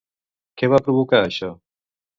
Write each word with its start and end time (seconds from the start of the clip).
Què 0.61 0.69
va 0.75 0.81
provocar 0.89 1.23
això? 1.29 1.55